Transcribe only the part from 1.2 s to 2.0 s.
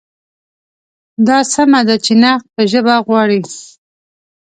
دا سمه ده